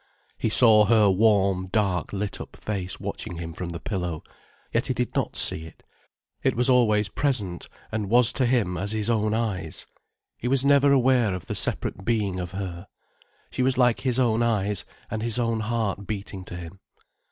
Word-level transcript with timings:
He 0.35 0.49
saw 0.49 0.85
her 0.85 1.11
warm, 1.11 1.67
dark, 1.67 2.11
lit 2.11 2.41
up 2.41 2.55
face 2.55 2.99
watching 2.99 3.37
him 3.37 3.53
from 3.53 3.69
the 3.69 3.79
pillow—yet 3.79 4.87
he 4.87 4.95
did 4.95 5.13
not 5.13 5.35
see 5.35 5.67
it—it 5.67 6.55
was 6.55 6.71
always 6.71 7.07
present, 7.07 7.69
and 7.91 8.09
was 8.09 8.33
to 8.33 8.47
him 8.47 8.77
as 8.79 8.93
his 8.93 9.11
own 9.11 9.35
eyes. 9.35 9.85
He 10.39 10.47
was 10.47 10.65
never 10.65 10.91
aware 10.91 11.35
of 11.35 11.45
the 11.45 11.53
separate 11.53 12.03
being 12.03 12.39
of 12.39 12.49
her. 12.53 12.87
She 13.51 13.61
was 13.61 13.77
like 13.77 14.01
his 14.01 14.17
own 14.17 14.41
eyes 14.41 14.85
and 15.11 15.21
his 15.21 15.37
own 15.37 15.59
heart 15.59 16.07
beating 16.07 16.45
to 16.45 16.55
him. 16.55 16.79